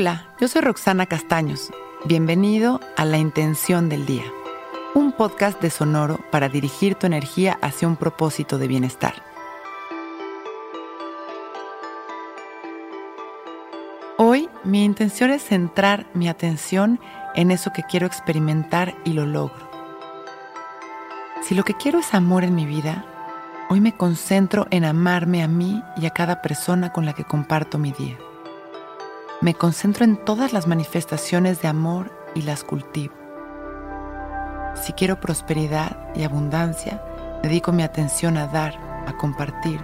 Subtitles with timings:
[0.00, 1.70] Hola, yo soy Roxana Castaños.
[2.06, 4.24] Bienvenido a La Intención del Día,
[4.94, 9.12] un podcast de Sonoro para dirigir tu energía hacia un propósito de bienestar.
[14.16, 16.98] Hoy mi intención es centrar mi atención
[17.34, 19.68] en eso que quiero experimentar y lo logro.
[21.42, 23.04] Si lo que quiero es amor en mi vida,
[23.68, 27.76] hoy me concentro en amarme a mí y a cada persona con la que comparto
[27.76, 28.16] mi día.
[29.42, 33.14] Me concentro en todas las manifestaciones de amor y las cultivo.
[34.74, 37.02] Si quiero prosperidad y abundancia,
[37.42, 38.74] dedico mi atención a dar,
[39.06, 39.80] a compartir,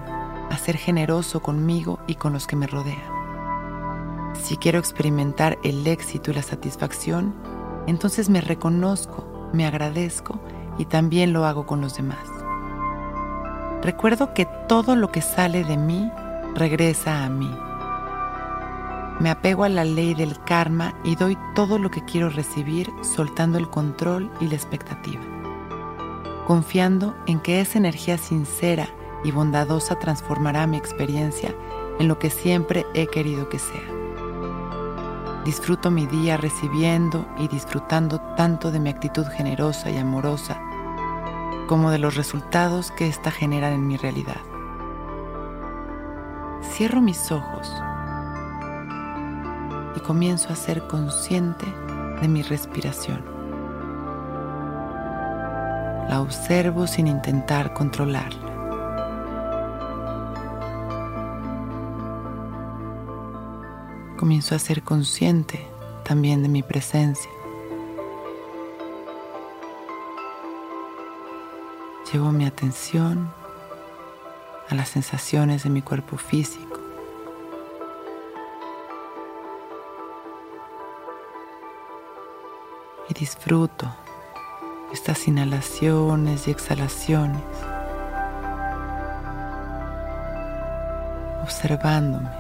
[0.51, 4.35] a ser generoso conmigo y con los que me rodean.
[4.35, 7.35] Si quiero experimentar el éxito y la satisfacción,
[7.87, 10.39] entonces me reconozco, me agradezco
[10.77, 12.29] y también lo hago con los demás.
[13.81, 16.13] Recuerdo que todo lo que sale de mí
[16.55, 17.51] regresa a mí.
[19.19, 23.57] Me apego a la ley del karma y doy todo lo que quiero recibir soltando
[23.57, 25.23] el control y la expectativa,
[26.47, 28.89] confiando en que esa energía sincera
[29.25, 31.55] y bondadosa transformará mi experiencia
[31.99, 33.81] en lo que siempre he querido que sea.
[35.47, 40.61] Disfruto mi día recibiendo y disfrutando tanto de mi actitud generosa y amorosa
[41.69, 44.43] como de los resultados que ésta genera en mi realidad.
[46.63, 47.73] Cierro mis ojos
[49.97, 51.67] y comienzo a ser consciente
[52.21, 53.25] de mi respiración.
[56.09, 58.47] La observo sin intentar controlarla.
[64.17, 65.67] Comienzo a ser consciente
[66.05, 67.31] también de mi presencia.
[72.13, 73.31] Llevo mi atención
[74.69, 76.86] a las sensaciones de mi cuerpo físico.
[83.09, 83.95] Y disfruto
[84.93, 87.43] estas inhalaciones y exhalaciones,
[91.43, 92.31] observándome.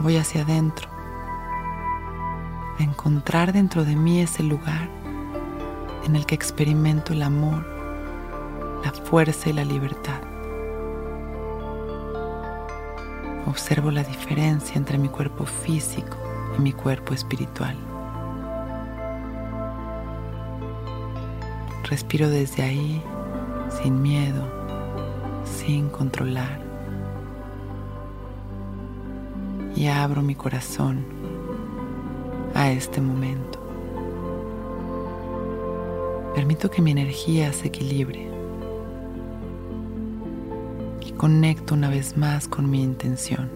[0.00, 0.88] Voy hacia adentro
[2.82, 4.88] encontrar dentro de mí ese lugar
[6.04, 7.66] en el que experimento el amor,
[8.84, 10.29] la fuerza y la libertad.
[13.50, 16.16] Observo la diferencia entre mi cuerpo físico
[16.56, 17.76] y mi cuerpo espiritual.
[21.82, 23.02] Respiro desde ahí
[23.82, 24.46] sin miedo,
[25.44, 26.60] sin controlar.
[29.74, 31.04] Y abro mi corazón
[32.54, 33.58] a este momento.
[36.36, 38.30] Permito que mi energía se equilibre
[41.12, 43.50] conecto una vez más con mi intención.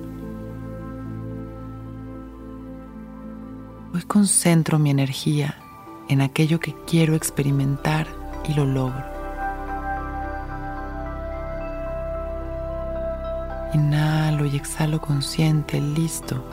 [3.94, 5.56] Hoy concentro mi energía
[6.08, 8.06] en aquello que quiero experimentar
[8.48, 9.04] y lo logro.
[13.72, 16.44] Inhalo y exhalo consciente, listo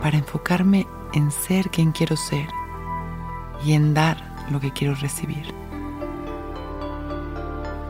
[0.00, 2.46] para enfocarme en ser quien quiero ser
[3.64, 4.16] y en dar
[4.50, 5.54] lo que quiero recibir.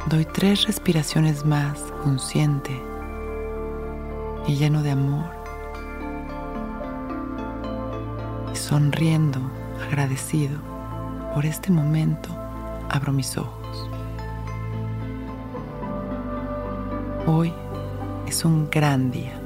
[0.09, 2.73] Doy tres respiraciones más consciente
[4.47, 5.27] y lleno de amor.
[8.53, 9.39] Y sonriendo,
[9.87, 10.59] agradecido
[11.35, 12.31] por este momento,
[12.89, 13.91] abro mis ojos.
[17.27, 17.53] Hoy
[18.27, 19.39] es un gran día.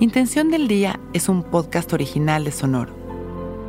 [0.00, 2.95] Intención del Día es un podcast original de Sonoro.